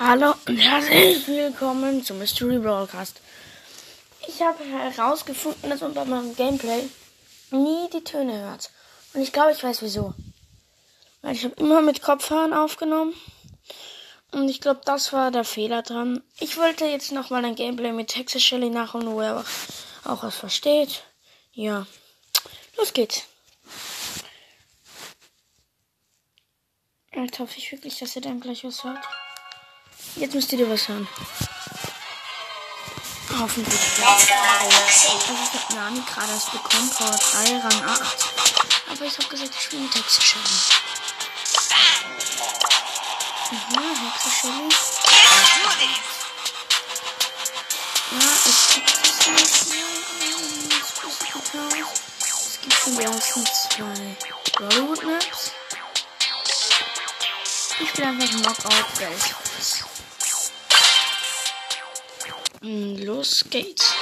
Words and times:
Hallo 0.00 0.32
und 0.46 0.58
herzlich 0.58 1.26
willkommen 1.26 2.04
zum 2.04 2.20
Mystery 2.20 2.60
Broadcast. 2.60 3.20
Ich 4.28 4.40
habe 4.40 4.62
herausgefunden, 4.62 5.70
dass 5.70 5.80
man 5.80 5.92
bei 5.92 6.04
meinem 6.04 6.36
Gameplay 6.36 6.88
nie 7.50 7.90
die 7.92 8.04
Töne 8.04 8.38
hört. 8.42 8.70
Und 9.12 9.22
ich 9.22 9.32
glaube, 9.32 9.50
ich 9.50 9.64
weiß 9.64 9.82
wieso. 9.82 10.14
Weil 11.20 11.34
ich 11.34 11.42
habe 11.42 11.56
immer 11.56 11.82
mit 11.82 12.00
Kopfhörern 12.00 12.52
aufgenommen. 12.52 13.12
Und 14.30 14.48
ich 14.48 14.60
glaube, 14.60 14.82
das 14.84 15.12
war 15.12 15.32
der 15.32 15.42
Fehler 15.42 15.82
dran. 15.82 16.22
Ich 16.38 16.56
wollte 16.58 16.84
jetzt 16.84 17.10
nochmal 17.10 17.44
ein 17.44 17.56
Gameplay 17.56 17.90
mit 17.90 18.06
Texas 18.06 18.44
Shelly 18.44 18.70
nachholen, 18.70 19.10
wo 19.10 19.20
er 19.20 19.40
auch, 19.40 20.08
auch 20.12 20.22
was 20.22 20.36
versteht. 20.36 21.02
Ja. 21.54 21.88
Los 22.76 22.92
geht's. 22.92 23.24
Jetzt 27.12 27.40
hoffe 27.40 27.58
ich 27.58 27.72
wirklich, 27.72 27.98
dass 27.98 28.14
ihr 28.14 28.22
dann 28.22 28.38
gleich 28.38 28.62
was 28.62 28.84
hört. 28.84 29.04
Jetzt 30.16 30.34
müsst 30.34 30.52
ihr 30.52 30.68
was 30.68 30.88
hören. 30.88 31.08
Hoffentlich. 33.38 33.80
Also 34.04 34.24
ich 34.24 35.60
habe 35.60 35.74
Nami 35.74 36.02
gerade 36.02 36.32
erst 36.32 36.50
bekommen, 36.50 36.90
Power 36.90 37.16
3, 37.16 37.58
Rang 37.58 37.88
8. 37.88 38.02
Aber 38.90 39.04
ich 39.04 39.18
habe 39.18 39.28
gesagt, 39.28 39.52
ich 39.54 39.62
spiele 39.62 39.82
mit 39.82 39.94
Hexe 39.94 40.20
Shelly. 40.20 40.42
Mhm, 43.50 44.10
Hexe 44.10 44.30
Shelly. 44.30 44.68
Ja, 48.10 48.28
es 48.46 48.74
gibt 48.74 48.88
es 48.88 49.28
Es 52.48 52.60
gibt 52.60 52.74
schon 52.74 52.96
die 52.96 53.02
ersten 53.04 53.46
zwei 53.46 54.16
Bollywood 54.58 55.04
Maps. 55.04 55.52
Ich 57.80 57.88
spiele 57.90 58.08
einfach 58.08 58.28
Knockout 58.30 58.98
Welthaus. 58.98 59.87
Mm, 62.60 63.04
los 63.04 63.44
geht's. 63.50 63.94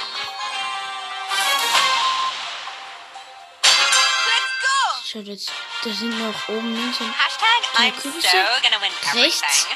Schaut 5.05 5.25
jetzt, 5.25 5.51
da 5.83 5.89
sind 5.91 6.17
noch 6.19 6.49
oben 6.49 6.75
links 6.75 6.99
und 6.99 7.13
Hashtag 7.13 7.61
I'm 7.75 7.91
Kürbisse. 8.01 8.27
so 8.27 9.19
Rechts 9.19 9.67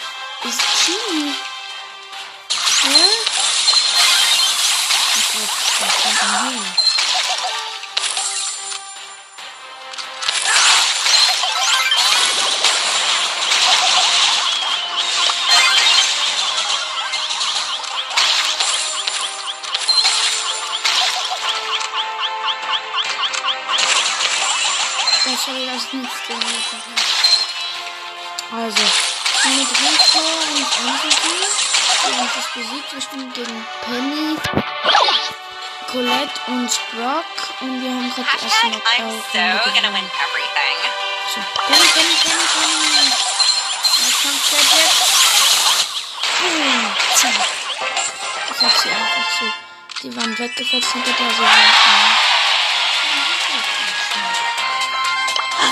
ist 0.43 0.61
Chili. 0.83 1.33
Ja? 2.83 3.05
Ich 5.15 5.31
glaub, 5.31 5.49
das 5.79 6.17
kann 6.19 6.37
angehen. 6.37 6.90
15 25.91 26.07
Meter. 26.07 26.79
Also, 28.53 28.83
mit 29.43 29.67
Rico 29.67 30.19
und 30.19 30.65
Anthony. 30.87 31.43
Wir 32.05 32.17
haben 32.17 32.31
das 32.33 32.47
besiegt. 32.55 32.89
Wir 32.93 33.01
spielen 33.01 33.33
gegen 33.33 33.65
Penny, 33.81 34.37
Colette 35.91 36.39
und 36.47 36.71
Brock. 36.91 37.25
Und 37.59 37.81
wir 37.81 37.89
haben 37.89 38.09
gerade 38.15 38.29
erst 38.41 38.63
mal 38.63 38.71
so 38.71 39.71
gonna 39.71 39.91
win 39.91 40.07
everything. 40.23 40.79
So, 41.35 41.41
Penny, 41.67 41.87
Penny, 41.93 42.15
Penny, 42.23 42.45
Penny. 42.55 43.11
Da 43.97 44.07
kommt 44.23 44.43
der 44.49 44.63
jetzt? 44.79 45.01
Boom. 46.39 46.95
Ich 48.55 48.61
hab 48.63 48.73
sie 48.77 48.89
einfach 48.89 49.27
so. 49.39 49.45
Die 50.03 50.15
waren 50.15 50.33
weggefetzt 50.39 50.95
und 50.95 51.03
bitte 51.03 51.23
so. 51.37 51.43
Also, 51.43 52.30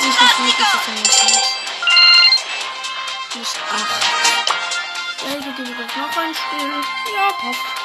ich 0.06 0.22
muss 0.22 0.38
wirklich 0.40 0.68
das 0.74 0.88
anders 0.88 1.60
Plus 3.32 3.54
8. 3.72 4.20
Selbe 5.22 5.52
gibt 5.52 5.70
es 5.70 5.96
noch 5.98 6.18
ein 6.18 6.34
Spiel. 6.34 6.70
Ja, 7.14 7.32
passt. 7.34 7.80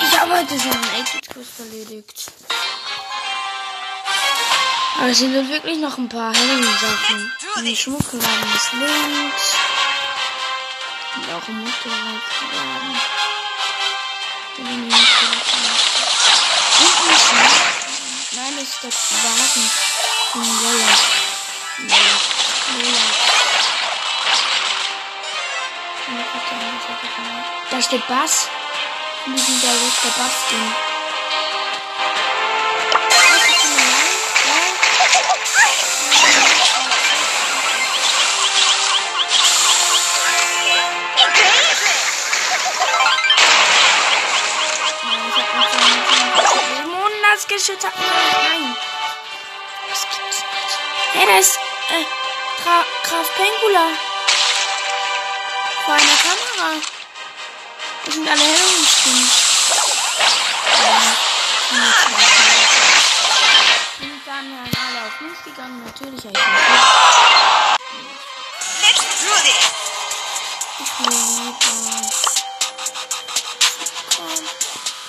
Ich 0.00 0.20
habe 0.20 0.32
heute 0.32 0.58
schon 0.60 0.72
einen 0.72 1.04
8-Bit-Quest 1.04 1.58
erledigt. 1.58 2.32
Aber 4.98 5.08
es 5.08 5.18
sind 5.18 5.34
dann 5.34 5.48
wirklich 5.48 5.78
noch 5.78 5.98
ein 5.98 6.08
paar 6.08 6.32
Helden-Sachen. 6.34 7.32
Die 7.64 7.76
Schmuckladen 7.76 8.54
ist 8.54 8.72
links. 8.72 9.56
Und 11.16 11.32
auch 11.34 11.48
ein 11.48 11.64
Motorradladen. 11.64 13.00
Ein 14.58 14.66
ein. 14.66 14.90
Nein, 18.36 18.52
das 18.56 18.68
ist 18.68 18.82
der 18.82 18.92
Wagen 18.92 19.87
Da 27.70 27.82
steht 27.82 28.06
Bass. 28.08 28.48
Und 29.24 29.34
die 29.34 29.40
sind 29.40 29.64
da 29.64 29.68
jetzt 29.68 30.04
der 30.04 30.22
Bass 30.22 30.32
drin. 30.50 30.74
Geschütz 47.48 47.82
hat 47.84 47.94
Nein. 47.96 48.97
Hey, 51.18 51.26
da 51.26 51.36
ist 51.36 51.58
äh, 51.90 52.04
Graf 52.62 53.28
Pengula. 53.34 53.88
Vor 55.84 55.94
einer 55.94 56.16
Kamera. 56.22 56.78
Das 58.04 58.14
sind 58.14 58.28
alle 58.28 58.40
Halloween-Stimmen. 58.40 59.30
Sind 63.98 64.22
dann 64.26 64.46
ja 64.52 64.62
alle 64.62 65.06
auf 65.08 65.20
mich 65.20 65.42
gegangen. 65.42 65.82
Natürlich 65.84 66.24
habe 66.24 66.38
ich 66.38 66.46
nicht. 66.46 66.86
Let's 68.80 69.02
do 69.18 69.32
this. 69.42 69.66
Ich 70.78 70.92
will 71.00 71.18
lieber. 71.42 71.74
Komm, 74.14 74.42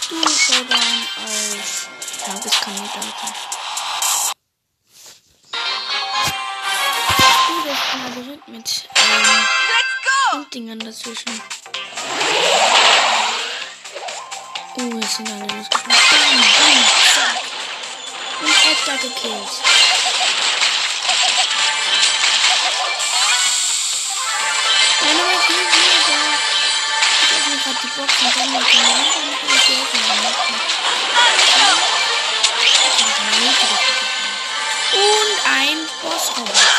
du 0.10 0.18
Showdown 0.28 1.08
als 1.22 1.70
Tageskandidatin. 2.26 3.59
Mit 8.48 8.90
ähm. 8.96 10.46
Dingern 10.54 10.80
dazwischen. 10.80 11.42
Uh, 14.78 15.00
es 15.00 15.16
sind 15.16 15.30
alle 15.30 15.42
losgeflogen. 15.42 15.98
Bam, 16.10 16.40
bam, 16.40 16.84
zack. 17.16 17.42
Und 18.42 18.56
Edgar 18.72 18.98
gekillt. 18.98 19.54
Einer 25.02 25.24
war 25.24 25.42
viel 25.42 25.66
wieder. 25.74 26.22
Ich 27.22 27.30
öffne 27.36 27.56
gerade 27.58 27.80
die 27.84 27.90
Box 28.00 28.12
und 28.22 28.36
dann 28.36 28.50
noch 28.54 28.66
den 28.70 28.86
und 28.86 29.56
ich 29.56 29.64
die 29.66 29.74
öffnen. 29.74 30.10
Und 34.92 35.34
ein 35.46 35.78
Bossroboter. 36.02 36.79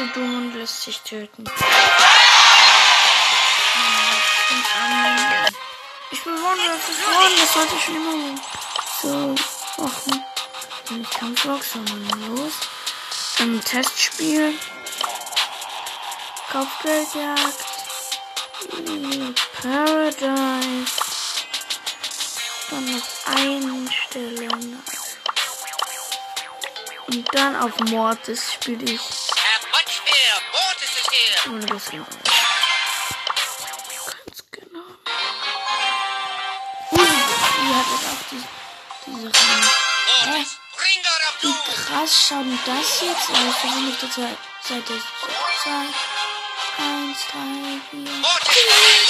so 0.00 0.06
dumm 0.14 0.34
und 0.36 0.54
lässt 0.54 0.82
sich 0.82 0.98
töten. 1.00 1.44
Ich 6.10 6.24
bin 6.24 6.32
Wonder, 6.32 6.72
das 6.72 6.96
Wonder, 7.06 7.40
das 7.40 7.52
sollte 7.52 7.74
ich 7.76 7.84
schon 7.84 7.96
immer 7.96 8.40
so 9.02 9.34
machen. 9.82 10.24
Nicht 10.90 11.10
Kampfbox, 11.10 11.72
sondern 11.72 12.34
los. 12.34 12.52
Ein 13.40 13.60
Testspiel. 13.62 14.54
Kopfgeldjagd. 16.50 17.64
Paradise. 19.60 20.92
Dann 22.70 22.92
noch 22.92 23.26
einstellen. 23.26 24.82
Und 27.06 27.34
dann 27.34 27.56
auf 27.56 27.78
Mortis 27.90 28.54
spiele 28.54 28.92
ich. 28.92 29.19
Das 31.58 31.90
genau. 31.90 32.04
Ganz 34.06 34.44
genau. 34.52 34.86
Uh, 36.92 36.96
die 36.96 37.74
hat 37.74 37.86
jetzt 37.90 38.06
auch 38.06 38.22
die, 38.30 38.42
diese 39.06 39.28
up 39.28 39.34
Wie 41.42 41.54
krass 41.72 42.12
schaut 42.28 42.44
denn 42.44 42.58
das 42.66 43.00
jetzt 43.00 43.30
aus? 43.30 43.36
Wir 43.62 43.70
sind 43.72 43.88
auf 43.92 43.98
der 44.00 44.10
Zwei- 44.10 44.36
Seite 44.62 44.94
2, 45.62 45.70
1, 46.78 47.18
3, 47.32 47.40
4. 47.90 48.00
Mortis, 48.20 48.56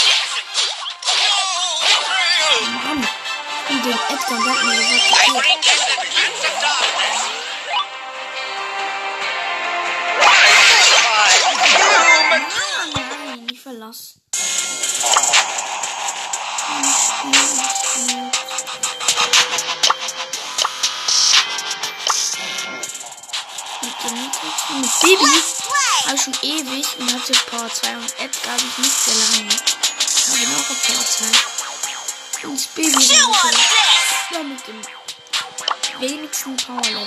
yes. 0.07 0.31
No, 2.41 2.71
Mann! 2.71 3.01
Und 3.69 3.81
den 3.85 3.93
Edgar 3.93 4.41
sagt 4.43 4.65
mir 4.65 4.81
I 4.81 5.90
Gut. 13.91 13.99
Mit 23.83 24.05
dem 24.05 24.31
und 24.69 24.81
mit 24.81 25.01
Baby 25.01 25.43
habe 26.07 26.15
ich 26.15 26.23
schon 26.23 26.35
ewig 26.43 26.87
und 27.01 27.13
hatte 27.13 27.33
Power 27.51 27.69
2 27.69 27.97
und 27.97 28.21
Edgar 28.21 28.53
habe 28.53 28.63
ich 28.63 28.79
nicht 28.79 28.97
sehr 28.97 29.15
lange. 29.15 29.49
Ich 29.49 30.29
habe 30.29 30.55
auch 30.55 30.71
auf 30.71 30.87
Power 30.87 31.05
2. 32.43 32.47
Und 32.47 32.75
this! 32.77 33.11
ja, 34.31 34.43
mit 34.45 34.69
dem 34.69 34.81
wenigsten 35.99 36.57
Power 36.57 36.81
Level. 36.83 37.07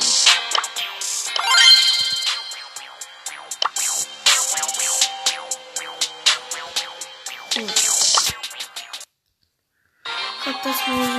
Gott, 10.86 11.08
das 11.08 11.12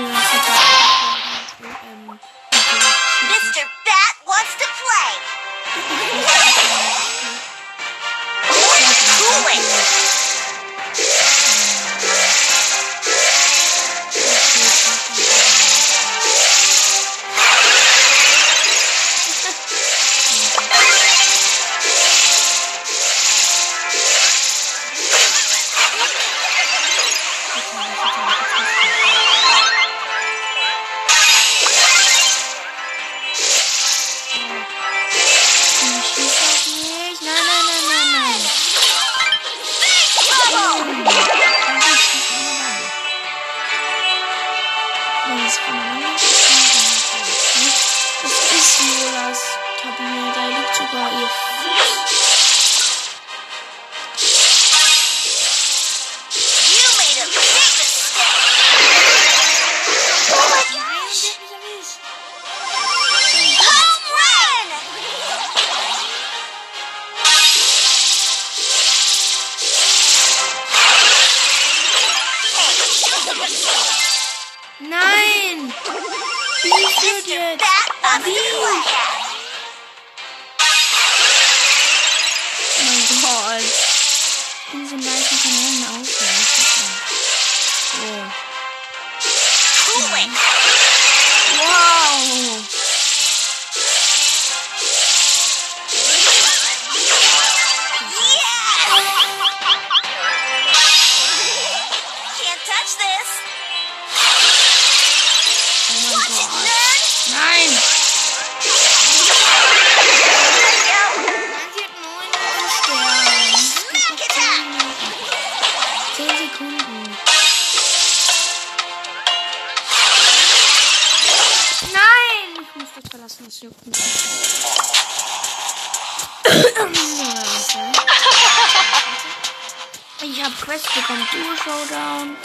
Showdown 132.14 132.36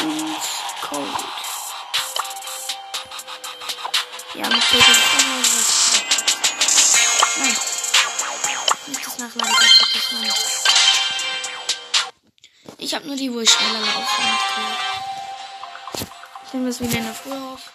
und 0.00 0.36
Code. 0.82 1.24
Ja, 4.34 4.48
mit 4.48 4.62
Code 4.68 4.90
ist 4.90 5.00
Nein. 7.38 7.56
Ist 8.86 9.20
das 9.94 10.12
nicht. 10.20 10.38
Ich 12.78 12.94
habe 12.94 13.06
nur 13.06 13.16
die, 13.16 13.32
wo 13.32 13.40
ich 13.40 13.50
schneller 13.50 13.80
laufe 13.80 13.98
und 13.98 14.38
kriege. 14.54 14.76
Ich 16.46 16.52
nehme 16.52 16.66
das 16.68 16.80
wieder 16.80 16.98
in 16.98 17.04
der 17.04 17.14
Früh 17.14 17.32
auf. 17.32 17.72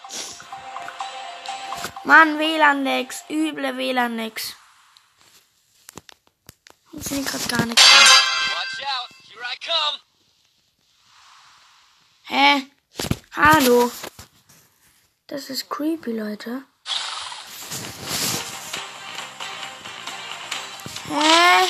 Mann, 2.03 2.39
WLAN-Lex. 2.39 3.23
Üble 3.29 3.77
WLAN-Lex. 3.77 4.53
Ich 6.93 7.03
sehe 7.03 7.23
gerade 7.23 7.47
gar 7.47 7.65
nichts. 7.65 8.18
Hallo? 13.41 13.89
Das 15.27 15.49
ist 15.49 15.69
creepy, 15.69 16.11
Leute. 16.11 16.63
Hä? 21.07 21.67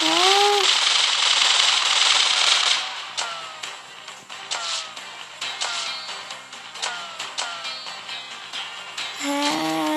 Hä? 0.00 0.62
Hä? 9.22 9.89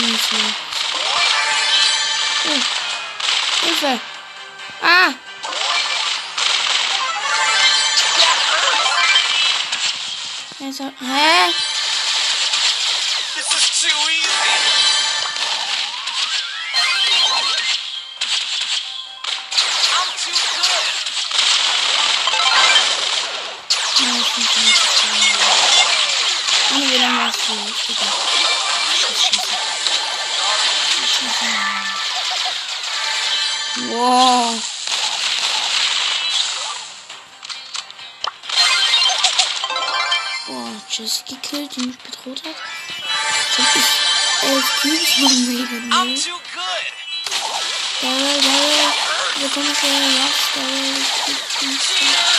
Ziemlich 0.00 0.22
viel. 0.22 0.54
Oh. 2.46 2.60
Hilfe! 3.66 4.00
Ah! 4.82 5.12
Also, 10.62 10.84
hä? 10.84 11.54
I'm 19.92 20.10
too 20.16 20.32
good. 20.56 20.86
Ja, 23.98 24.06
ich 24.20 24.30
bin 24.34 24.44
nicht 24.64 24.90
Wow. 34.10 34.58
Boah, 40.48 40.82
Jessie 40.88 41.22
gekillt, 41.28 41.76
die 41.76 41.86
mich 41.86 41.98
bedroht 41.98 42.42
hat. 42.42 42.56
Jetzt 42.56 43.58
hab 43.58 43.76
ich 43.76 44.48
elf 44.48 44.66
Cubes 44.82 45.12
von 45.12 46.08
ne? 46.08 46.14
too 46.16 46.40
good. 46.52 46.90
Daryl, 48.02 48.42
Daryl, 48.42 49.50
kommst 49.54 49.80
du 49.80 49.86
her? 49.86 50.10
Ja, 50.10 50.26
Daryl, 50.56 50.96
ich 50.98 51.10
krieg 51.24 51.60
den 51.60 51.78
Stab. 51.78 52.38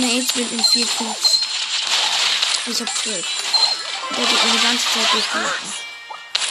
Nate 0.00 0.34
wird 0.34 0.50
in 0.50 0.64
vier 0.64 0.86
Cubes. 0.98 1.38
Ich 2.66 2.80
hab 2.80 2.88
zwölf. 2.92 3.26
Der 4.16 4.26
geht 4.26 4.44
mir 4.44 4.50
die 4.50 4.66
ganze 4.66 4.84
Zeit 4.84 5.12
durchgelaufen. 5.12 5.72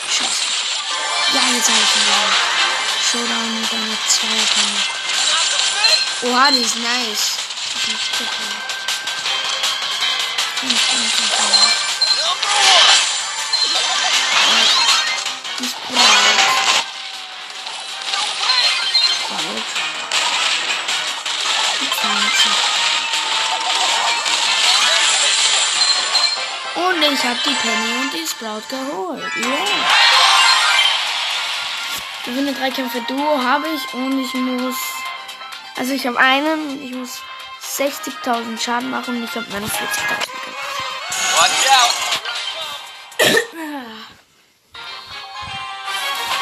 Scheiße. 0.08 0.44
Ja, 1.34 1.42
jetzt 1.54 1.68
hab 1.68 1.76
ich 1.76 1.96
ihn 1.96 2.06
wieder. 2.08 2.55
Showdown 3.12 3.62
mit 3.62 3.72
einer 3.72 3.98
Zweierkanne. 4.08 4.82
Oha, 6.24 6.50
die 6.52 6.62
ist 6.62 6.76
nice. 6.78 7.38
Ich. 7.86 7.94
Die 10.62 10.74
ist 10.74 11.28
braut. 11.30 11.74
Braut. 19.28 19.66
Die 21.80 21.90
20. 22.02 22.52
Und 26.76 27.00
ich 27.14 27.24
habe 27.24 27.40
die 27.46 27.54
Penny 27.54 27.92
und 28.02 28.12
die 28.14 28.28
Sprout 28.28 28.64
geholt. 28.68 29.24
Yeah. 29.38 30.15
Gewinne 32.26 32.54
drei 32.54 32.72
Kämpfe 32.72 33.02
Duo 33.02 33.44
habe 33.44 33.68
ich 33.68 33.94
und 33.94 34.20
ich 34.20 34.34
muss. 34.34 34.76
Also 35.76 35.94
ich 35.94 36.08
habe 36.08 36.18
einen 36.18 36.84
ich 36.84 36.92
muss 36.92 37.20
60.000 37.78 38.60
Schaden 38.60 38.90
machen 38.90 39.18
und 39.18 39.24
ich 39.24 39.36
habe 39.36 39.46
49.000 39.46 39.52
gemacht. 39.52 40.28
Watch 41.38 41.68
out. 41.70 41.94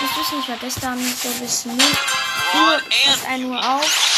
Ich 0.06 0.18
muss 0.18 0.32
nicht 0.32 0.46
vergessen, 0.46 1.16
so 1.22 1.30
bis 1.44 1.66
0 1.66 1.76
Uhr, 1.76 2.82
bis 2.88 3.26
1 3.28 3.44
Uhr 3.44 3.76
auf. 3.76 4.14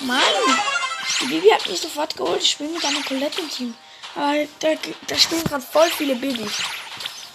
Mann, 0.00 0.20
die 1.20 1.26
Bibi 1.26 1.48
hat 1.48 1.66
mich 1.66 1.80
sofort 1.80 2.16
geholt. 2.16 2.42
Ich 2.42 2.50
spiele 2.50 2.70
mit 2.70 2.84
einer 2.84 3.02
Colette 3.02 3.40
im 3.40 3.50
Team. 3.50 3.76
Aber 4.14 4.46
da, 4.60 4.68
da 5.06 5.18
spielen 5.18 5.44
gerade 5.44 5.64
voll 5.64 5.88
viele 5.96 6.14
Babys. 6.16 6.62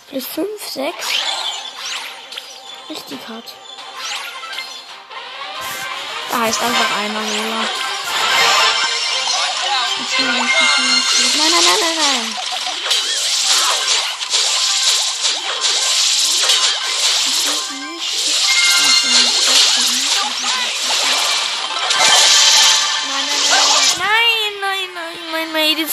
Plus 0.10 0.25
5, 0.27 0.48
6. 0.62 0.96
Richtig 2.89 3.20
hart. 3.27 3.53
Da 6.32 6.39
heißt 6.41 6.62
einfach 6.62 6.98
einer 6.98 7.22
Lola. 7.22 7.70
Nein, 10.17 10.50
nein, 11.38 11.63
nein, 11.65 11.79
nein. 11.82 11.96
Nein, 11.98 12.54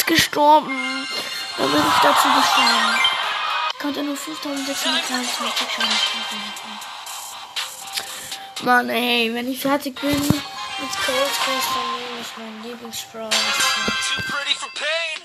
ist 0.03 0.07
gestorben. 0.07 1.07
Da 1.59 1.65
bin 1.65 1.77
ich 1.77 2.01
dazu 2.03 2.29
gestorben. 2.29 2.99
Ich 3.73 3.79
konnte 3.79 4.03
nur 4.03 4.17
5623 4.17 5.69
Schaden 5.71 5.89
machen. 5.89 6.81
Mann, 8.63 8.89
ey, 8.91 9.35
wenn 9.35 9.51
ich 9.51 9.61
fertig 9.61 10.01
bin 10.01 10.11
mit 10.11 10.21
Cold 10.29 11.33
Case, 11.45 11.69
dann 11.75 11.91
nehme 11.93 12.21
ich 12.21 12.37
meinen 12.37 12.63
pain. 14.75 15.19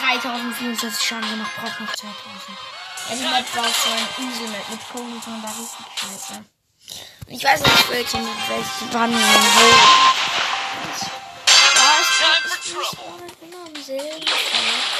Dreitausendvierundzwanzig 0.00 1.06
Schaden 1.06 1.30
gemacht, 1.30 1.50
braucht 1.56 1.80
noch 1.80 1.92
2000. 1.94 2.77
Map 3.16 3.56
war 3.56 3.64
so 3.64 3.90
ein 3.90 4.06
Insel-Map 4.18 4.68
mit 4.68 4.80
und 5.26 5.42
da 5.42 5.48
richtig 5.48 5.86
scheiße. 5.96 6.44
Ich 7.26 7.42
weiß 7.42 7.60
nicht, 7.60 7.90
welche 7.90 8.18
mit 8.18 8.48
welchen 8.48 8.92
wann 8.92 9.14
und 9.14 9.20
wo. 9.20 9.68
Da 11.74 12.00
ist 12.00 12.12
Time 12.18 12.48
for 12.74 13.24
ich 13.26 13.34
bin 13.38 13.54
am 13.54 13.82
selben 13.82 14.26
Feld. 14.26 14.98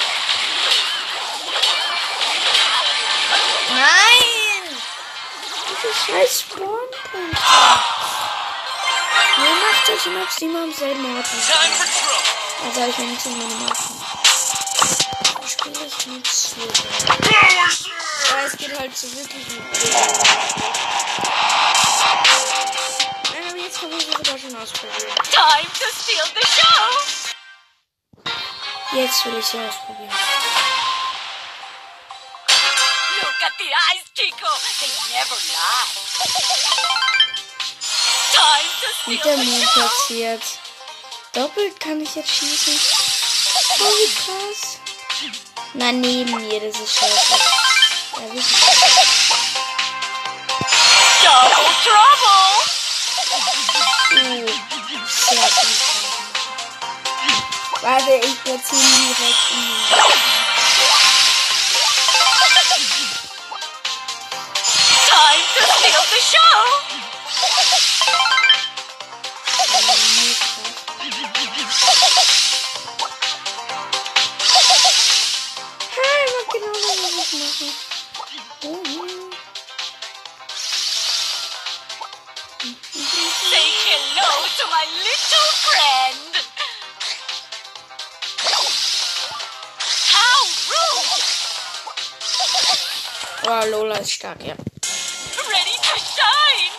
Nein! 3.75 4.79
Diese 5.69 5.91
scheiß 6.07 6.41
Spawnpunkte. 6.41 7.19
Wer 9.37 9.55
macht 9.55 9.87
solche 9.87 10.11
Maps, 10.11 10.37
die 10.37 10.45
immer 10.47 10.63
am 10.63 10.73
selben 10.73 11.17
Ort. 11.17 11.27
Also 12.65 12.81
ich 12.89 12.99
wenigstens 12.99 13.37
meine 13.37 13.55
Mappen. 13.55 14.03
Ich 15.45 15.53
spiele 15.53 15.87
ich 15.87 16.07
mit 16.07 16.27
Silber. 16.27 17.88
Es 18.51 18.57
geht 18.57 18.79
halt 18.79 18.97
so 18.97 19.07
wirklich 19.15 19.47
mit 19.47 19.61
Nein, 23.31 23.45
aber 23.47 23.59
jetzt 23.59 23.83
habe 23.83 23.95
ich 23.95 24.09
es 24.09 24.17
sogar 24.17 24.39
schon 24.39 24.57
ausprobiert. 24.57 25.05
Time 25.31 25.69
to 25.79 25.85
steal 25.93 26.25
the 26.35 26.41
show! 26.57 26.89
Jetzt 28.97 29.27
will 29.27 29.37
ich 29.37 29.45
sie 29.45 29.59
ausprobieren. 29.59 30.11
Look 33.21 33.43
at 33.45 33.53
the 33.59 33.69
eyes, 33.69 34.05
Chico! 34.15 34.49
They 34.81 34.93
never 35.13 35.37
lie! 35.53 35.89
Time 38.33 38.71
to 38.81 38.89
steal 39.03 39.37
Mond 39.45 39.67
platziert. 39.75 40.45
Doppelt 41.35 41.79
kann 41.81 42.01
ich 42.01 42.15
jetzt 42.15 42.31
schießen. 42.31 42.81
Oh, 43.81 43.85
wie 43.85 44.11
krass. 44.15 44.79
Na, 45.75 45.93
neben 45.93 46.35
mir, 46.49 46.61
das 46.61 46.81
ist 46.81 46.95
scheiße. 46.95 47.48
Ja, 48.19 48.25
wie 48.33 48.41
Double 51.23 51.71
trouble! 51.85 52.59
Uh, 54.11 54.49
sehr 55.07 55.49
gut. 55.49 55.79
Warte, 57.81 58.13
ich 58.15 58.43
platziere 58.43 58.83
ihn 58.83 59.15
direkt 59.15 59.51
in 59.53 59.88
Lola 93.71 93.97
ist 93.97 94.13
stark, 94.13 94.43
ja. 94.43 94.55
Ready 94.55 95.77
to 95.83 95.95
shine! 95.99 96.79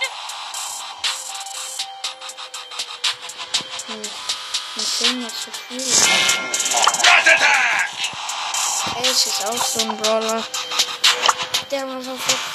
Mal 4.75 4.85
sehen, 4.85 5.25
was 5.25 5.33
so 5.43 5.51
viel 5.51 5.77
ist. 5.77 6.07
Rat 7.05 7.27
attack. 7.27 7.89
Ace 9.01 9.27
ist 9.27 9.45
auch 9.45 9.63
so 9.63 9.79
ein 9.81 9.97
Brawler. 9.97 10.43
der 11.69 11.87
war 11.87 12.01
so 12.01 12.15
krass. 12.15 12.49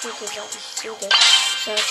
Züge, 0.00 0.26
sag 0.34 0.44
ich, 0.56 0.74
Züge. 0.74 1.08
Search. 1.64 1.82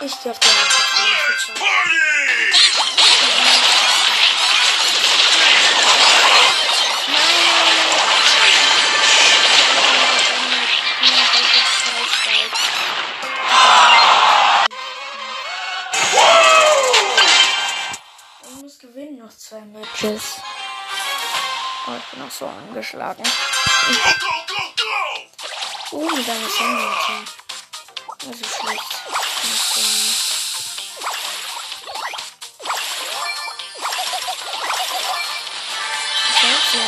Ich 0.00 0.30
auf 0.30 0.38
den 0.38 0.50
Markt. 0.54 2.15
Zwei 20.06 20.12
Matches. 20.12 20.40
Oh, 21.86 21.92
ich 21.96 22.04
bin 22.12 22.22
auch 22.22 22.30
so 22.30 22.46
angeschlagen. 22.46 23.22
Go, 23.22 23.30
go, 24.20 24.34
go, 24.48 24.62
go. 24.76 24.94
Oh, 25.92 26.16
mit 26.16 26.28
einer 26.28 26.48
Sandwich. 26.48 27.08
Also 28.26 28.44
schlecht. 28.44 28.90
Nicht 29.42 29.64
so. 29.74 29.80
Ich 36.28 36.42
weiß 36.42 36.74
ja, 36.74 36.86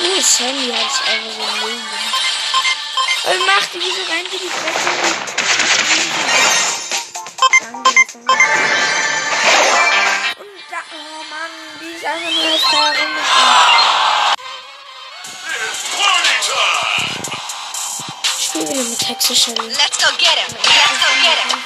Uh, 0.00 0.20
Sandy 0.20 0.70
hat 0.70 0.86
es 0.86 1.00
einfach 1.08 1.32
so 1.32 1.42
ein 1.42 1.54
Leben 1.58 1.82
gemacht. 1.82 2.14
Was 3.24 3.38
macht 3.46 3.74
die? 3.74 3.80
Wieso 3.80 4.02
rennt 4.12 4.32
die 4.32 4.38
die? 4.38 4.50
Danke, 7.60 7.90
ist 7.90 8.14
Und 10.38 10.62
da, 10.70 10.78
oh 10.94 11.24
Mann, 11.28 11.50
die 11.80 11.90
ist 11.96 12.04
einfach 12.04 12.30
nur 12.30 12.44
jetzt 12.44 12.64
da 12.70 12.92
time. 12.92 13.18
Ich 18.38 18.44
spiele 18.44 18.68
wieder 18.68 18.84
mit 18.84 19.08
Hexe 19.08 19.34
Shelly. 19.34 19.66
Let's 19.66 19.98
go 19.98 20.06
get 20.16 20.38
him. 20.38 20.54
Let's 20.62 20.98
go 21.02 21.08
get 21.24 21.38
him. 21.42 21.58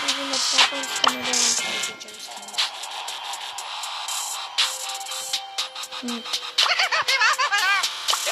Hm. 6.00 6.41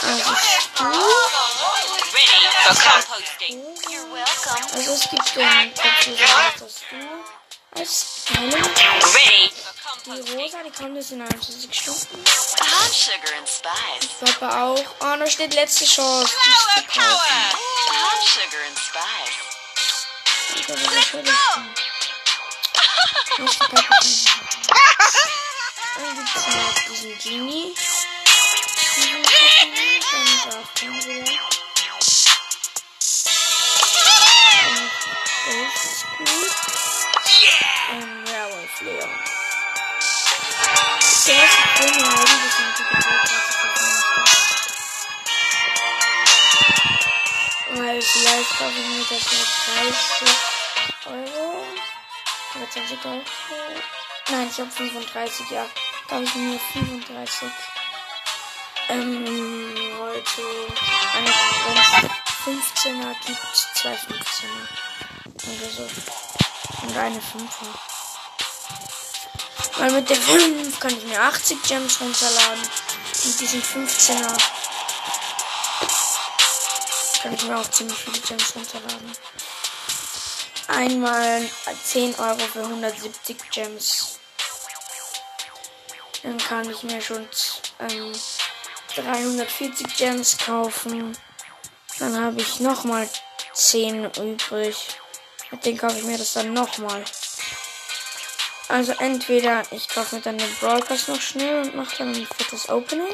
Also 0.03 0.31
welcome. 3.11 4.65
also 4.73 4.93
es 4.93 5.11
gibt 5.11 5.37
den 5.37 5.75
dazu 5.75 6.11
das 6.17 6.75
Stu 6.79 6.97
als 7.77 8.05
for 8.25 8.43
Die. 9.15 9.53
Rosa, 10.07 10.63
die 10.65 10.71
kommt 10.71 10.97
jetzt 10.97 11.13
in 11.13 11.21
21 11.21 11.75
Stunden. 11.75 12.25
Spice. 13.47 14.09
Papa 14.21 14.65
auch. 14.65 14.85
Oh, 15.01 15.17
da 15.19 15.27
steht 15.27 15.55
letzte 15.55 15.85
Chance. 15.85 16.33
Die 16.45 16.51
ist 16.51 16.69
zu 16.75 17.01
kaufen. 17.01 17.51
Ich 20.57 20.67
glaube, 20.67 20.81
das 20.83 21.11
soll 21.11 21.23
ich. 21.25 21.33
Muss 23.39 23.59
die 23.59 23.77
anhaben. 23.77 24.15
Dann 25.97 26.15
gibt 26.17 26.37
es 26.37 26.47
noch 26.47 26.75
diesen 26.89 27.19
Genie. 27.19 27.75
Dann 29.41 29.73
wieder. 29.73 31.25
Dann 34.61 34.75
noch 34.75 34.91
Ghost 35.47 36.01
Squeak. 36.01 36.57
Und 37.91 38.29
Werewolf 38.29 38.81
Leon. 38.83 39.15
Der 41.27 41.35
erste 41.35 41.63
Film 41.77 41.97
war 42.03 42.13
eigentlich 42.21 42.57
ein 42.59 42.71
guter 42.77 43.01
Weil 47.73 48.03
vielleicht 48.03 48.51
kaufe 48.59 48.79
ich 48.79 48.87
mir 48.89 49.05
das 49.09 49.25
mit 49.33 49.49
30 49.77 50.29
Euro. 51.07 51.65
Oder 52.55 52.71
20 52.71 53.05
Euro. 53.07 53.23
Nein, 54.29 54.49
ich 54.51 54.59
habe 54.61 54.71
35, 54.71 55.51
ja. 55.51 55.67
Kaufe 56.09 56.25
ich 56.25 56.35
mir 56.35 56.59
35. 56.73 57.49
Ähm, 58.89 59.75
heute 60.01 60.43
eine 61.15 61.31
wenn 61.67 61.77
es 61.77 61.91
15er 62.45 63.15
gibt, 63.27 63.55
zwei 63.75 63.95
15er. 63.95 64.67
Oder 65.47 65.71
so. 65.71 65.89
Und 66.83 66.97
eine 66.97 67.19
5er. 67.19 67.91
Weil 69.79 69.93
mit 69.93 70.11
der 70.11 70.17
5 70.17 70.81
kann 70.81 70.97
ich 70.97 71.05
mir 71.05 71.21
80 71.21 71.63
Gems 71.63 72.01
runterladen. 72.01 72.63
Und 73.25 73.41
diesen 73.41 73.63
15er 73.63 74.37
kann 77.23 77.35
ich 77.35 77.43
mir 77.45 77.59
auch 77.59 77.71
ziemlich 77.71 77.99
viele 77.99 78.19
Gems 78.21 78.55
runterladen. 78.57 79.13
Einmal 80.69 81.51
10 81.85 82.15
Euro 82.19 82.39
für 82.39 82.63
170 82.63 83.51
Gems. 83.51 84.19
Dann 86.23 86.39
kann 86.39 86.71
ich 86.71 86.83
mir 86.83 87.01
schon 87.01 87.27
ähm, 87.79 88.13
340 88.95 89.97
Gems 89.97 90.39
kaufen. 90.39 91.17
Dann 91.99 92.23
habe 92.23 92.41
ich 92.41 92.61
nochmal 92.61 93.09
10 93.53 94.13
übrig. 94.15 94.77
Mit 95.51 95.65
denen 95.65 95.79
kaufe 95.79 95.99
ich 95.99 96.05
mir 96.05 96.19
das 96.19 96.33
dann 96.33 96.53
nochmal. 96.53 97.05
Also 98.69 98.93
entweder 98.93 99.63
ich 99.73 99.89
kaufe 99.89 100.17
mir 100.17 100.23
dann 100.23 100.39
den 100.39 100.55
Pass 100.57 101.09
noch 101.09 101.21
schnell 101.21 101.63
und 101.63 101.75
mache 101.75 101.99
dann 101.99 102.15
ein 102.15 102.27
viertes 102.27 102.69
Opening. 102.69 103.13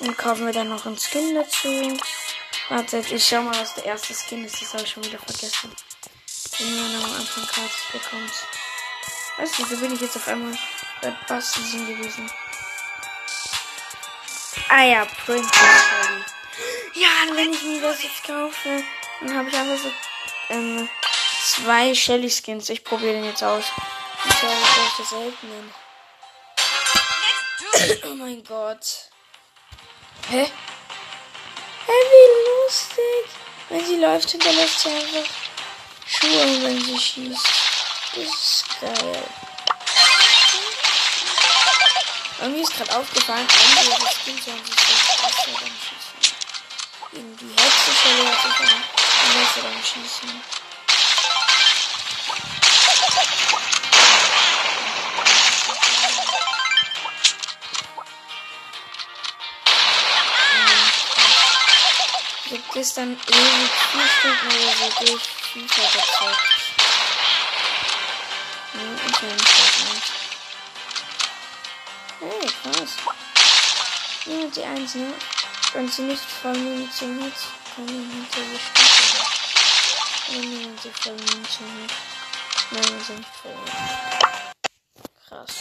Und 0.00 0.18
kaufe 0.18 0.42
mir 0.42 0.52
dann 0.52 0.70
noch 0.70 0.86
einen 0.86 0.98
Skin 0.98 1.34
dazu. 1.34 1.98
Wartet, 2.70 3.12
ich 3.12 3.26
schau 3.26 3.42
mal, 3.42 3.60
was 3.60 3.74
der 3.74 3.84
erste 3.84 4.14
Skin 4.14 4.44
ist. 4.44 4.60
Das 4.62 4.72
habe 4.72 4.84
ich 4.84 4.90
schon 4.90 5.04
wieder 5.04 5.18
vergessen. 5.18 5.70
Den 6.58 6.76
man 6.76 7.04
am 7.04 7.16
Anfang 7.16 7.44
gratis 7.46 7.84
bekommt. 7.92 8.32
Weißt 9.36 9.58
du, 9.58 9.68
wieso 9.68 9.80
bin 9.80 9.94
ich 9.94 10.00
jetzt 10.00 10.16
auf 10.16 10.28
einmal 10.28 10.56
Bass 11.28 11.52
Season 11.52 11.86
gewesen? 11.86 12.30
Ah 14.68 14.84
ja, 14.84 15.06
Princess 15.24 15.52
Shelly. 15.54 16.24
Ja, 16.94 17.08
wenn 17.34 17.52
ich 17.52 17.62
mir 17.62 17.82
das 17.82 18.02
jetzt 18.02 18.24
kaufe, 18.24 18.82
dann 19.20 19.36
habe 19.36 19.48
ich 19.48 19.56
einfach 19.56 19.78
so 19.78 19.92
ähm, 20.50 20.88
zwei 21.42 21.94
Shelly 21.94 22.30
Skins. 22.30 22.68
Ich 22.68 22.84
probiere 22.84 23.14
den 23.14 23.24
jetzt 23.24 23.42
aus. 23.42 23.64
Ich 24.28 24.40
glaube, 24.40 24.56
solche 24.96 25.08
seltenen. 25.08 25.74
Oh 28.04 28.14
mein 28.14 28.42
Gott. 28.44 29.10
Hä? 30.30 30.50
Hä, 31.86 31.92
wie 31.92 32.64
lustig. 32.64 33.26
Wenn 33.68 33.84
sie 33.84 33.96
läuft, 33.96 34.30
hinterlässt 34.30 34.80
sie 34.80 34.88
einfach 34.88 35.30
Schuhe, 36.06 36.62
wenn 36.62 36.80
sie 36.80 36.98
schießt. 36.98 37.48
Das 38.14 38.24
ist 38.24 38.80
geil. 38.80 39.24
Irgendwie 42.40 42.62
ist 42.62 42.76
gerade 42.76 42.96
aufgefallen, 42.96 43.46
einige 43.48 43.90
ihrer 43.90 44.10
Skins 44.10 44.46
haben 44.48 44.64
sich 44.64 44.74
so 44.74 45.22
besser 45.22 45.60
beim 45.60 45.76
Schießen. 45.78 46.18
Irgendwie 47.12 47.50
Hexe 47.50 47.90
verliert 47.92 48.42
sich 48.42 48.56
dann 48.58 48.82
besser 49.34 49.62
beim 49.62 49.82
Schießen. 49.84 50.42
Ich 62.46 62.52
hab 62.60 62.72
gestern 62.72 63.12
ewig 63.12 63.70
vier 63.92 64.08
Stunden 64.08 64.46
oder 64.48 64.76
so 64.76 65.06
durch 65.06 65.22
FIFA 65.52 65.82
gezockt. 65.82 66.53
Hey, 72.64 72.72
krass. 72.72 72.96
Ja, 74.24 74.46
die 74.46 74.64
Eins, 74.64 74.94
ne? 74.94 75.12
Wenn 75.74 75.88
sie 75.90 76.02
nicht 76.02 76.22
voll 76.22 76.56
Munition 76.56 77.22
hat, 77.22 77.32
kann 77.74 77.84
ich 77.84 77.90
hinter 77.90 78.40
ihr 78.40 78.58
spielen. 78.58 79.20
Wenn 80.30 80.78
sie 80.78 80.90
voll 80.90 81.12
Munition 81.12 81.68
hat. 81.82 81.92
Nein, 82.70 82.84
wir 82.96 83.04
sind 83.04 83.26
voll. 83.42 83.64
Krass. 85.28 85.54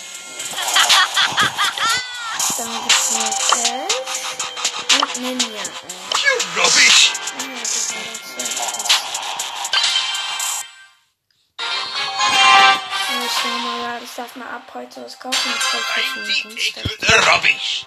Dann 2.58 2.74
gibt's 2.84 3.12
noch 3.12 3.38
Cash 3.50 3.96
und 4.94 5.22
Ninja. 5.22 5.62
Äh, 5.62 5.66
You 6.24 6.34
rubbish. 6.62 7.12
Ninja, 7.38 7.60
das 7.60 8.53
ist 14.14 14.20
alles. 14.20 14.36
ab 14.48 14.64
heute 14.74 15.04
was 15.04 15.20
kaufen. 15.20 15.38
Ich 15.56 15.72
kaufe 15.72 16.00
jetzt 16.00 16.16
Ein 16.16 16.24
einen 16.24 16.26
Tick 16.58 16.74
Kunststoff. 16.76 16.84
with 16.84 17.00
rubbish. 17.28 17.86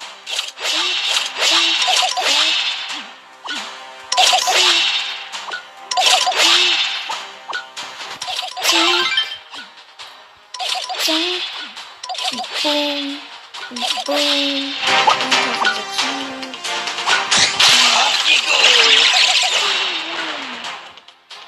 Zack. 11.04 11.42
Und 12.32 12.42
boom. 12.62 13.20
Und 13.70 14.04
boom. 14.04 14.74
1600. 15.62 16.56
Off 17.96 18.18
you 18.28 18.38
go. 18.46 18.60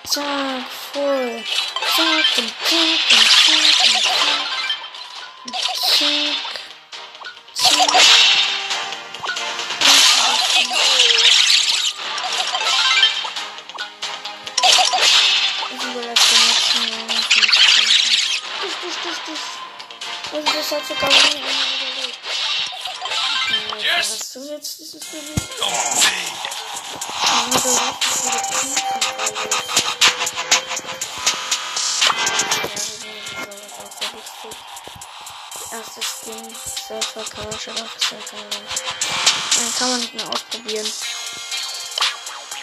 Zack, 0.04 0.66
voll. 0.92 1.44
Zack 1.96 2.38
und 2.38 2.52
zack 2.68 3.02
und 3.10 3.28
zack 3.30 3.77
hat 20.70 20.86
sogar 20.86 21.10
nie 21.10 21.16
einer 21.16 21.48
überlebt. 21.74 22.18
Was 23.96 24.32
du 24.32 24.40
jetzt 24.52 24.78
dieses 24.78 25.00
Gebiet? 25.10 25.42
Oh, 25.60 25.98
Ja, 35.78 35.84
da 35.84 35.90
richtig 35.90 36.04
viele 36.24 36.34
Punkte 36.34 36.48
Erste 36.48 36.50
Skin, 36.50 36.56
Surfer, 36.88 37.24
Couch, 37.30 37.68
aber 37.68 37.86
Surfer. 37.98 38.36
Dann 39.56 39.74
kann 39.78 39.90
man 39.90 40.00
nicht 40.00 40.14
mehr 40.14 40.28
ausprobieren. 40.28 40.86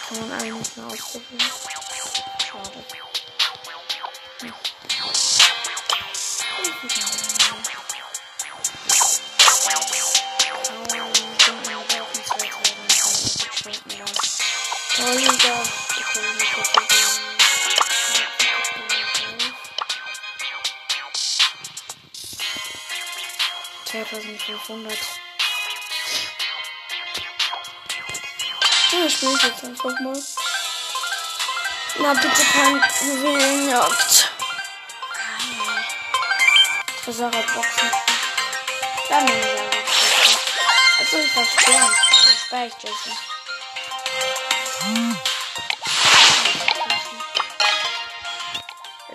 Kann 0.08 0.20
man 0.20 0.32
eigentlich 0.32 0.54
nicht 0.54 0.76
mehr 0.76 0.86
ausprobieren. 0.86 1.50
Schade. 2.44 2.84
Hm. 4.40 4.52
Torliga. 14.94 15.55
2500. 24.08 24.98
Ja, 28.92 29.10
spiele 29.10 29.32
ich 29.34 29.42
jetzt 29.42 29.64
einfach 29.64 30.00
mal. 30.00 30.22
Na, 31.98 32.12
bitte 32.14 32.44
kein 32.52 32.80
Juwelenjagd. 33.02 34.30
Versagerboxen. 37.02 37.90
Dann 39.08 39.24
nehme 39.24 39.40
ich 39.40 39.60
einfach. 39.60 39.86
Also 40.98 41.16
ich 41.18 41.36
war 41.36 41.44
sterben. 41.44 41.94
Dann 42.24 42.36
spare 42.46 42.66
ich 42.66 42.74
Jason. 42.82 43.16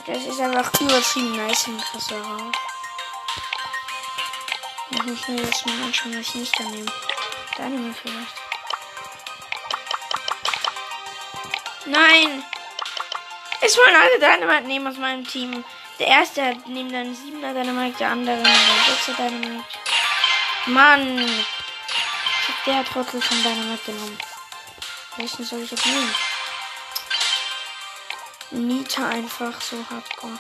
Das 0.06 0.24
ist 0.24 0.40
einfach 0.42 0.82
übertrieben 0.82 1.38
nice 1.38 1.68
im 1.68 1.80
Versager. 1.80 2.52
Ich 5.04 5.08
muss 5.08 5.28
mir 5.30 5.42
jetzt 5.42 5.66
mal 5.66 5.82
anschauen, 5.84 6.20
was 6.20 6.28
ich 6.28 6.36
nicht 6.36 6.60
da 6.60 6.64
nehme. 6.64 6.92
Da 7.58 7.64
nehme 7.64 7.90
ich 7.90 7.98
vielleicht. 7.98 8.36
Nein! 11.86 12.44
Es 13.62 13.76
wollen 13.78 13.96
alle 13.96 14.20
Dynamite 14.20 14.68
nehmen 14.68 14.86
aus 14.86 14.98
meinem 14.98 15.26
Team. 15.26 15.64
Der 15.98 16.06
erste 16.06 16.46
hat 16.46 16.68
neben 16.68 16.92
dann 16.92 17.16
7er 17.16 17.52
Dynamite, 17.52 17.98
der 17.98 18.10
andere 18.10 18.36
nimmt 18.36 18.48
dann 18.48 19.16
6er 19.16 19.16
Dynamite. 19.18 19.66
Mann! 20.68 21.46
Der 22.68 22.76
hat 22.76 22.88
Trottel 22.88 23.22
von 23.24 23.42
Dynamite 23.42 23.92
genommen. 23.92 24.20
Welchen 25.18 25.44
soll 25.44 25.64
ich 25.64 25.72
jetzt 25.72 25.86
nehmen? 25.88 26.16
Nita 28.52 29.08
einfach 29.08 29.60
so 29.62 29.84
hardcore. 29.90 30.38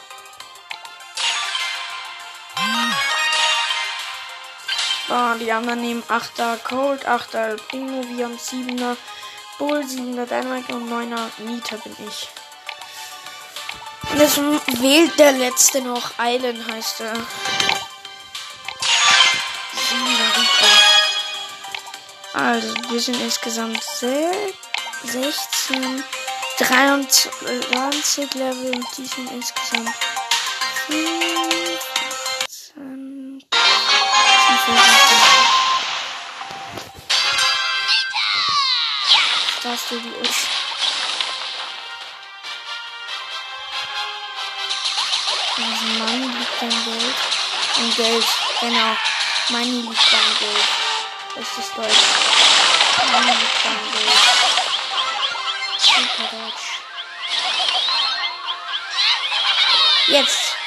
Oh, 5.14 5.34
die 5.38 5.52
anderen 5.52 5.82
nehmen 5.82 6.04
8er 6.08 6.58
Cold, 6.64 7.06
8er 7.06 7.50
El 7.50 7.58
Primo, 7.58 8.02
wir 8.16 8.26
haben 8.26 8.38
7er 8.38 8.96
Bull, 9.58 9.80
7er 9.82 10.26
Dynamite 10.26 10.74
und 10.74 10.90
9er 10.90 11.30
Nita 11.40 11.76
bin 11.78 11.96
ich. 12.08 12.30
Jetzt 14.18 14.38
wählt 14.82 15.20
der 15.20 15.34
letzte 15.34 15.82
noch. 15.82 16.12
Island 16.20 16.66
heißt 16.72 17.02
er. 17.02 17.14
7er 19.90 20.36
Rico. 20.38 20.66
Also, 22.34 22.74
wir 22.90 23.00
sind 23.02 23.20
insgesamt 23.22 23.84
se- 23.84 24.54
16, 25.04 26.04
23 26.60 28.34
Level 28.36 28.76
und 28.76 28.86
die 28.98 29.06
sind 29.06 29.30
insgesamt 29.32 29.90
15, 30.88 31.80
Du 39.72 39.78
die 39.78 40.10
ist. 40.28 40.48
Also 45.56 45.86
Mann 45.98 46.40
liegt 46.40 46.62
dein 46.62 46.84
Geld. 46.84 47.16
Ein 47.78 47.96
Geld, 47.96 48.26
genau. 48.60 48.98
Money 49.48 49.82
liegt 49.88 50.12
dein 50.12 50.38
Geld. 50.40 50.68
Das 51.36 51.58
ist 51.58 51.78
Deutsch. 51.78 52.04
Money 53.14 53.32
liegt 53.32 53.64
dein 53.64 53.92
Geld. 53.94 54.20
Super 55.78 56.28
Deutsch. 56.36 56.68
Jetzt. 60.08 60.58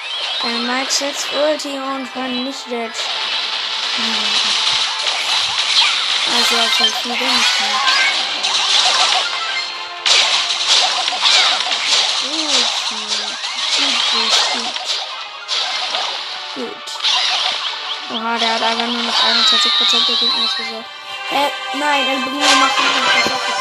Dein 0.41 0.67
Mike 0.67 0.91
setzt 0.91 1.27
Ulti 1.31 1.79
und 1.79 2.09
vernichtet. 2.09 2.97
Hm. 3.97 4.55
Also 6.37 6.57
hat 6.59 6.81
halt 6.81 6.95
viel 7.03 7.17
Dings 7.19 7.59
gemacht. 7.59 8.04
Der 18.41 18.53
hat 18.53 18.63
einfach 18.63 18.87
nur 18.87 19.03
noch 19.03 19.23
21% 19.23 20.07
der 20.09 20.17
Gegner. 20.17 20.85
Äh, 21.31 21.79
nein, 21.79 22.09
El 22.09 22.23
Bruno 22.23 22.39
macht 22.59 22.79
nicht 22.81 23.54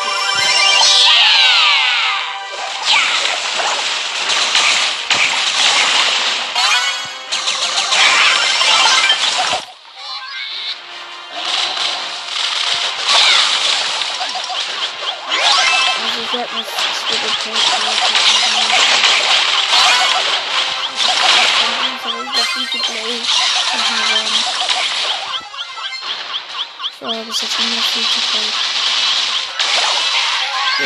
Jetzt 27.42 27.58
haben 27.58 27.74
wir 27.74 27.82
viel 27.82 28.04
Play. 28.30 28.52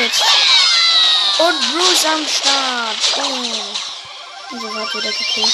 Jetzt. 0.01 0.23
Und 1.39 1.60
Bruce 1.73 2.05
am 2.05 2.25
Start. 2.25 2.97
Oh. 3.17 3.21
Und 4.51 4.62
so 4.62 4.75
hat 4.75 4.93
wieder 4.93 5.12
gekillt. 5.12 5.53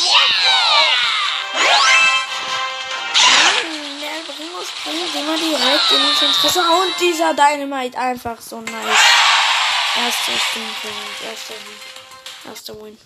Bringus 4.38 4.68
bringt 4.84 5.16
immer 5.16 5.38
direkt 5.38 5.92
in 5.92 6.10
ins 6.10 6.22
Interesse. 6.22 6.62
Und 6.62 7.00
dieser 7.00 7.34
Dynamite 7.34 7.98
einfach 7.98 8.40
so 8.40 8.62
nice. 8.62 9.00
Erster 9.96 10.32
mich. 10.32 10.42
Erster 11.28 11.54
Sieg. 11.56 11.82
Erster 12.48 12.82
Win. 12.82 12.98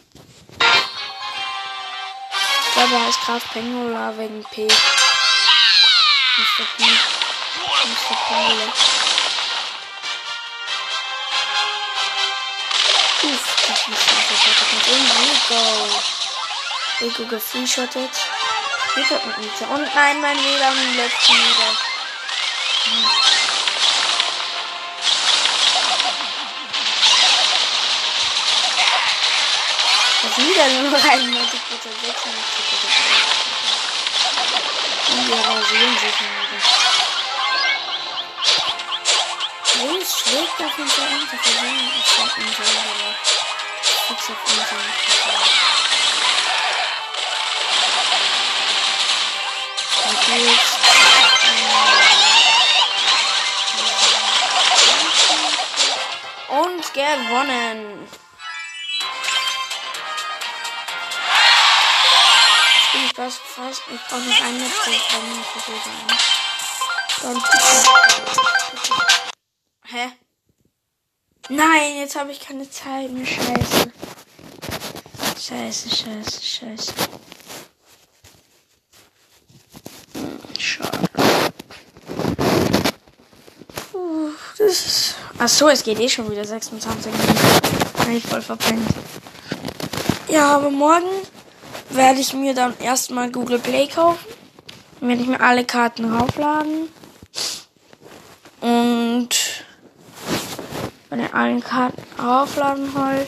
Ich 2.68 2.74
glaube, 2.74 2.94
er 2.94 3.06
heißt 3.08 3.22
Graf 3.22 3.44
Pengola 3.54 4.18
wegen 4.18 4.44
P. 4.52 4.68
Mr. 6.38 6.66
P. 6.78 6.84
Mr. 6.84 7.17
Pengola. 8.08 8.68
Uff, 13.24 13.46
das 13.68 13.80
ist. 13.80 14.08
Und 14.88 15.08
Rico. 15.20 15.62
Rico 17.02 17.26
gefreeshottet. 17.26 18.12
Geht 18.96 19.12
das 19.12 19.26
mit 19.26 19.38
Nita? 19.40 19.66
Und 19.68 19.94
nein, 19.94 20.22
mein 20.22 20.38
WLAN 20.38 20.74
schon 20.74 21.36
wieder. 21.36 21.72
Das 30.24 30.38
ist 30.38 30.48
wieder 30.48 30.68
nur 30.68 30.98
93 30.98 31.60
Prozent, 31.68 31.96
96 32.02 32.66
Prozent. 32.70 32.94
Und 35.10 35.28
wir 35.28 35.38
rasieren 35.38 35.98
sich 36.00 36.22
mal 36.22 36.42
wieder. 36.52 37.07
Wo 40.30 40.34
ist 40.34 40.40
schlägt 40.40 40.62
auf 40.62 40.78
unser 40.78 41.04
Unterversorgung? 41.04 41.92
Ich 41.98 42.06
sag 42.06 42.38
unser 42.38 42.44
Unterversorgung. 42.44 43.16
Fix 44.08 44.30
auf 44.30 44.38
unser 44.46 44.76
Unterversorgung. 44.76 45.48
Und 50.04 50.22
jetzt, 50.44 50.76
Und 56.50 56.94
gewonnen. 56.94 58.08
Jetzt 62.74 62.92
bin 62.92 63.02
ich 63.06 63.14
fast 63.16 63.40
fast. 63.56 63.82
Ich 63.94 64.02
brauche 64.10 64.22
noch 64.22 64.42
ein 64.42 64.58
Match, 64.58 64.74
dann 64.84 65.22
bin 65.22 65.40
ich 65.40 65.48
das 65.54 65.68
wieder 65.68 65.86
ein. 65.86 66.18
Dann 67.22 69.07
Hä? 69.90 70.12
Nein, 71.48 71.96
jetzt 72.00 72.18
habe 72.18 72.30
ich 72.34 72.42
keine 72.42 72.70
Zeit 72.70 73.10
mehr. 73.10 73.26
Scheiße. 73.26 73.90
Scheiße, 75.40 75.90
scheiße, 75.96 76.42
scheiße. 76.44 76.94
Hm, 80.14 80.40
Schade. 80.60 81.08
Puh, 83.94 84.32
das 84.58 84.86
ist. 84.86 85.16
Ach 85.40 85.48
so, 85.48 85.70
es 85.70 85.84
geht 85.86 86.00
eh 86.02 86.10
schon 86.10 86.30
wieder 86.30 86.44
26 86.44 87.10
Minuten. 87.10 87.40
Hab 87.98 88.10
ich 88.10 88.24
voll 88.26 88.42
verpennt. 88.42 88.90
Ja, 90.28 90.58
aber 90.58 90.70
morgen 90.70 91.08
werde 91.92 92.20
ich 92.20 92.34
mir 92.34 92.54
dann 92.54 92.78
erstmal 92.80 93.32
Google 93.32 93.60
Play 93.60 93.88
kaufen. 93.88 94.28
Dann 95.00 95.08
werde 95.08 95.22
ich 95.22 95.30
mir 95.30 95.40
alle 95.40 95.64
Karten 95.64 96.14
raufladen. 96.14 96.90
Und 98.60 99.58
wenn 101.18 101.26
ihr 101.26 101.34
allen 101.34 101.64
Karten 101.64 102.04
aufladen 102.20 102.94
wollt, 102.94 103.28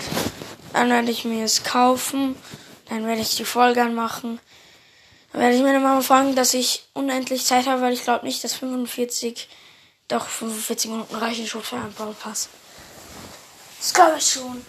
dann 0.73 0.89
werde 0.89 1.09
ich 1.09 1.25
mir 1.25 1.43
es 1.43 1.63
kaufen. 1.63 2.35
Dann 2.87 3.05
werde 3.07 3.21
ich 3.21 3.35
die 3.35 3.45
Folge 3.45 3.81
anmachen. 3.81 4.39
Dann 5.31 5.41
werde 5.41 5.55
ich 5.55 5.63
meine 5.63 5.79
Mama 5.79 6.01
fragen, 6.01 6.35
dass 6.35 6.53
ich 6.53 6.87
unendlich 6.93 7.45
Zeit 7.45 7.65
habe, 7.65 7.81
weil 7.81 7.93
ich 7.93 8.03
glaube 8.03 8.25
nicht, 8.25 8.43
dass 8.43 8.53
45, 8.53 9.47
doch 10.07 10.27
45 10.27 10.91
Minuten 10.91 11.15
reichen 11.15 11.47
schon 11.47 11.63
für 11.63 11.77
einen 11.77 11.93
Brawl 11.93 12.13
Pass. 12.13 12.49
Das 13.79 13.93
glaube 13.93 14.17
ich 14.17 14.29
schon. 14.29 14.63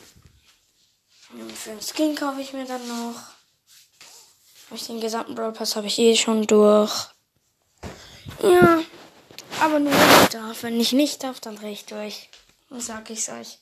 Für 1.55 1.71
den 1.71 1.81
Skin 1.81 2.15
kaufe 2.15 2.41
ich 2.41 2.53
mir 2.53 2.65
dann 2.65 2.87
noch. 2.89 3.17
Hab 4.71 4.77
ich 4.77 4.87
den 4.87 5.01
gesamten 5.01 5.35
Brawl 5.35 5.53
Pass 5.53 5.77
habe 5.77 5.87
ich 5.87 5.99
eh 5.99 6.17
schon 6.17 6.47
durch. 6.47 7.09
Ja, 8.43 8.81
aber 9.61 9.79
nur 9.79 9.93
wenn 9.93 10.23
ich 10.23 10.29
darf. 10.29 10.63
Wenn 10.63 10.81
ich 10.81 10.93
nicht 10.93 11.23
darf, 11.23 11.41
dann 11.41 11.57
drehe 11.57 11.73
ich 11.73 11.85
durch. 11.85 12.31
Dann 12.71 12.81
sag 12.81 13.11
ich's 13.11 13.29
euch. 13.29 13.59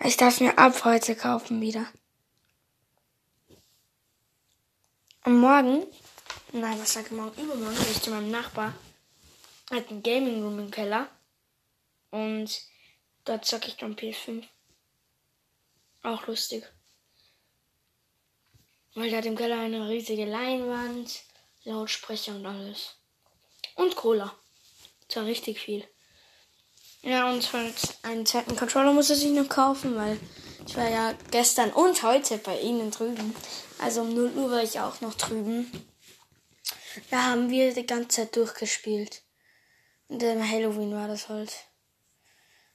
Ich 0.00 0.16
darf 0.16 0.40
mir 0.40 0.58
ab 0.58 0.84
heute 0.84 1.14
kaufen 1.14 1.60
wieder. 1.60 1.86
Und 5.24 5.38
morgen, 5.38 5.86
nein, 6.52 6.80
was 6.80 6.94
sag 6.94 7.06
ich 7.06 7.12
morgen? 7.12 7.40
Übermorgen 7.40 7.76
gehe 7.76 7.92
ich 7.92 8.02
zu 8.02 8.10
meinem 8.10 8.30
Nachbar. 8.30 8.74
Er 9.70 9.76
hat 9.76 9.90
einen 9.90 10.02
Gaming 10.02 10.42
Room 10.42 10.58
im 10.58 10.70
Keller. 10.70 11.08
Und 12.10 12.60
dort 13.24 13.44
zocke 13.44 13.68
ich 13.68 13.76
dann 13.76 13.94
PS5. 13.94 14.42
Auch 16.02 16.26
lustig. 16.26 16.64
Weil 18.94 19.10
der 19.10 19.18
hat 19.18 19.26
im 19.26 19.36
Keller 19.36 19.60
eine 19.60 19.88
riesige 19.88 20.24
Leinwand, 20.24 21.22
Lautsprecher 21.64 22.34
und 22.34 22.46
alles. 22.46 22.96
Und 23.76 23.94
Cola. 23.94 24.34
Zwar 25.08 25.26
richtig 25.26 25.60
viel. 25.60 25.86
Ja, 27.02 27.30
und 27.30 27.44
für 27.44 27.58
einen 28.02 28.24
zweiten 28.26 28.54
Controller 28.54 28.92
muss 28.92 29.08
sich 29.08 29.24
noch 29.24 29.48
kaufen, 29.48 29.96
weil 29.96 30.20
ich 30.64 30.76
war 30.76 30.88
ja 30.88 31.14
gestern 31.32 31.70
und 31.70 32.02
heute 32.04 32.38
bei 32.38 32.60
ihnen 32.60 32.92
drüben. 32.92 33.34
Also 33.80 34.02
um 34.02 34.14
0 34.14 34.32
Uhr 34.36 34.50
war 34.52 34.62
ich 34.62 34.78
auch 34.78 35.00
noch 35.00 35.14
drüben. 35.14 35.70
Da 37.10 37.24
haben 37.24 37.50
wir 37.50 37.74
die 37.74 37.86
ganze 37.86 38.08
Zeit 38.08 38.36
durchgespielt. 38.36 39.22
Und 40.06 40.22
ähm, 40.22 40.48
Halloween 40.48 40.94
war 40.94 41.08
das 41.08 41.28
halt. 41.28 41.52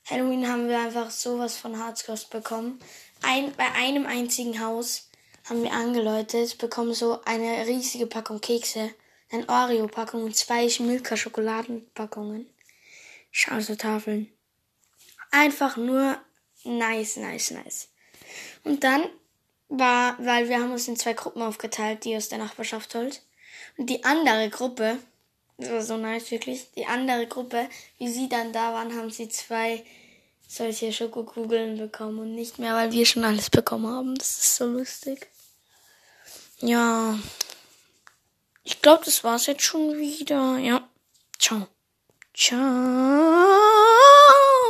Halloween 0.05 0.47
haben 0.47 0.67
wir 0.67 0.79
einfach 0.79 1.09
sowas 1.09 1.55
von 1.55 1.79
Harzkost 1.79 2.29
bekommen. 2.29 2.79
Ein, 3.21 3.53
bei 3.55 3.71
einem 3.71 4.05
einzigen 4.05 4.59
Haus 4.59 5.09
haben 5.45 5.63
wir 5.63 5.71
angeläutet, 5.71 6.57
bekommen 6.57 6.93
so 6.93 7.21
eine 7.23 7.65
riesige 7.65 8.07
Packung 8.07 8.41
Kekse, 8.41 8.91
eine 9.31 9.47
Oreo-Packung 9.47 10.23
und 10.23 10.35
zwei 10.35 10.67
Milka-Schokoladenpackungen. 10.79 12.49
Tafeln. 13.78 14.32
Einfach 15.32 15.78
nur 15.78 16.17
nice, 16.63 17.17
nice, 17.17 17.52
nice. 17.52 17.89
Und 18.63 18.84
dann 18.84 19.08
war, 19.69 20.17
weil 20.19 20.50
wir 20.50 20.60
haben 20.60 20.71
uns 20.71 20.88
in 20.88 20.95
zwei 20.97 21.13
Gruppen 21.13 21.41
aufgeteilt, 21.41 22.04
die 22.06 22.15
aus 22.15 22.30
der 22.30 22.38
Nachbarschaft 22.38 22.95
halt. 22.95 23.21
Und 23.78 23.89
die 23.89 24.04
andere 24.04 24.50
Gruppe, 24.50 24.97
das 25.58 25.69
war 25.69 25.82
so 25.82 25.97
nice 25.97 26.32
wirklich, 26.32 26.71
die 26.76 26.86
andere 26.86 27.28
Gruppe, 27.28 27.69
wie 27.97 28.08
sie 28.08 28.30
dann 28.30 28.54
da 28.54 28.73
waren, 28.73 28.95
haben 28.95 29.12
sie 29.12 29.30
zwei 29.30 29.86
solche 30.47 30.93
Schokokugeln 30.93 31.78
bekommen 31.78 32.19
und 32.19 32.36
nicht 32.36 32.58
mehr, 32.58 32.73
weil 32.73 32.91
wir 32.91 33.06
schon 33.06 33.26
alles 33.26 33.50
bekommen 33.50 33.88
haben. 33.88 34.15
Das 34.15 34.30
ist 34.30 34.56
so 34.56 34.65
lustig. 34.65 35.28
Ja. 36.60 37.19
Ich 38.63 38.82
glaube, 38.82 39.04
das 39.06 39.23
war's 39.23 39.45
jetzt 39.47 39.63
schon 39.63 39.97
wieder. 39.97 40.58
Ja. 40.58 40.88
Ciao. 41.38 41.67
Ciao. 42.38 44.16